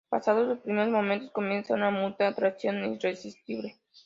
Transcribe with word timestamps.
Pasados 0.09 0.47
los 0.47 0.59
primeros 0.61 0.89
momentos, 0.91 1.29
comienza 1.29 1.75
una 1.75 1.91
mutua 1.91 2.29
atracción 2.29 2.83
irresistible. 2.91 3.77